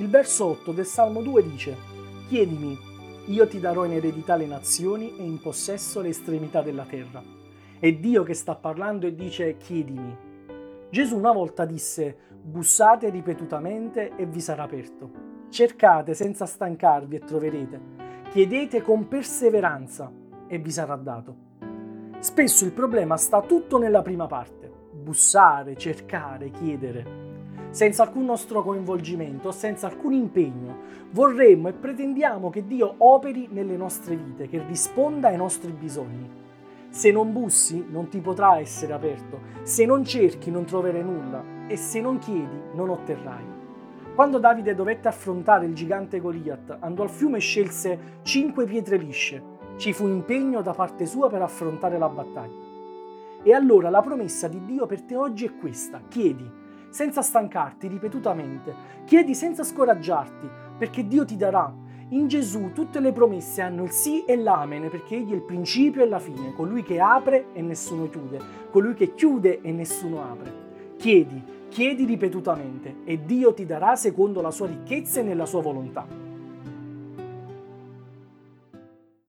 Il 0.00 0.08
verso 0.08 0.46
8 0.46 0.72
del 0.72 0.86
Salmo 0.86 1.20
2 1.20 1.42
dice, 1.42 1.76
Chiedimi, 2.26 2.74
io 3.26 3.46
ti 3.46 3.60
darò 3.60 3.84
in 3.84 3.92
eredità 3.92 4.34
le 4.34 4.46
nazioni 4.46 5.14
e 5.18 5.22
in 5.22 5.38
possesso 5.38 6.00
le 6.00 6.08
estremità 6.08 6.62
della 6.62 6.86
terra. 6.86 7.22
È 7.78 7.92
Dio 7.92 8.22
che 8.22 8.32
sta 8.32 8.54
parlando 8.54 9.06
e 9.06 9.14
dice, 9.14 9.58
chiedimi. 9.58 10.16
Gesù 10.88 11.18
una 11.18 11.32
volta 11.32 11.66
disse, 11.66 12.16
bussate 12.40 13.10
ripetutamente 13.10 14.16
e 14.16 14.24
vi 14.24 14.40
sarà 14.40 14.62
aperto. 14.62 15.10
Cercate 15.50 16.14
senza 16.14 16.46
stancarvi 16.46 17.16
e 17.16 17.20
troverete. 17.20 17.80
Chiedete 18.30 18.80
con 18.80 19.06
perseveranza 19.06 20.10
e 20.46 20.58
vi 20.58 20.70
sarà 20.70 20.96
dato. 20.96 21.36
Spesso 22.20 22.64
il 22.64 22.72
problema 22.72 23.18
sta 23.18 23.42
tutto 23.42 23.76
nella 23.76 24.00
prima 24.00 24.26
parte, 24.26 24.72
bussare, 24.94 25.76
cercare, 25.76 26.50
chiedere. 26.50 27.39
Senza 27.70 28.02
alcun 28.02 28.24
nostro 28.24 28.62
coinvolgimento, 28.62 29.52
senza 29.52 29.86
alcun 29.86 30.12
impegno, 30.12 30.76
vorremmo 31.10 31.68
e 31.68 31.72
pretendiamo 31.72 32.50
che 32.50 32.66
Dio 32.66 32.94
operi 32.98 33.48
nelle 33.50 33.76
nostre 33.76 34.16
vite, 34.16 34.48
che 34.48 34.62
risponda 34.66 35.28
ai 35.28 35.36
nostri 35.36 35.70
bisogni. 35.70 36.28
Se 36.88 37.12
non 37.12 37.32
bussi 37.32 37.86
non 37.88 38.08
ti 38.08 38.20
potrà 38.20 38.58
essere 38.58 38.92
aperto, 38.92 39.40
se 39.62 39.86
non 39.86 40.04
cerchi 40.04 40.50
non 40.50 40.64
troverai 40.64 41.04
nulla 41.04 41.42
e 41.68 41.76
se 41.76 42.00
non 42.00 42.18
chiedi 42.18 42.60
non 42.74 42.90
otterrai. 42.90 43.58
Quando 44.14 44.38
Davide 44.38 44.74
dovette 44.74 45.08
affrontare 45.08 45.66
il 45.66 45.74
gigante 45.74 46.20
Goliath, 46.20 46.76
andò 46.80 47.04
al 47.04 47.10
fiume 47.10 47.38
e 47.38 47.40
scelse 47.40 47.98
cinque 48.22 48.66
pietre 48.66 48.96
lisce 48.96 49.58
ci 49.80 49.94
fu 49.94 50.06
impegno 50.06 50.60
da 50.60 50.74
parte 50.74 51.06
sua 51.06 51.30
per 51.30 51.40
affrontare 51.40 51.96
la 51.96 52.10
battaglia. 52.10 52.68
E 53.42 53.54
allora 53.54 53.88
la 53.88 54.02
promessa 54.02 54.46
di 54.46 54.62
Dio 54.66 54.84
per 54.84 55.00
te 55.00 55.16
oggi 55.16 55.46
è 55.46 55.56
questa. 55.56 56.02
Chiedi, 56.06 56.46
senza 56.90 57.22
stancarti 57.22 57.88
ripetutamente. 57.88 58.74
Chiedi 59.04 59.34
senza 59.34 59.62
scoraggiarti, 59.62 60.48
perché 60.76 61.06
Dio 61.06 61.24
ti 61.24 61.36
darà. 61.36 61.72
In 62.10 62.26
Gesù 62.26 62.72
tutte 62.72 62.98
le 62.98 63.12
promesse 63.12 63.62
hanno 63.62 63.84
il 63.84 63.90
sì 63.90 64.24
e 64.24 64.36
l'amen, 64.36 64.90
perché 64.90 65.16
Egli 65.16 65.30
è 65.30 65.36
il 65.36 65.42
principio 65.42 66.02
e 66.02 66.08
la 66.08 66.18
fine, 66.18 66.52
colui 66.54 66.82
che 66.82 67.00
apre 67.00 67.46
e 67.52 67.62
nessuno 67.62 68.08
chiude, 68.08 68.38
colui 68.70 68.94
che 68.94 69.14
chiude 69.14 69.60
e 69.60 69.70
nessuno 69.70 70.22
apre. 70.22 70.68
Chiedi, 70.96 71.42
chiedi 71.68 72.04
ripetutamente, 72.04 72.96
e 73.04 73.24
Dio 73.24 73.54
ti 73.54 73.64
darà 73.64 73.94
secondo 73.94 74.40
la 74.40 74.50
sua 74.50 74.66
ricchezza 74.66 75.20
e 75.20 75.22
nella 75.22 75.46
sua 75.46 75.62
volontà. 75.62 76.29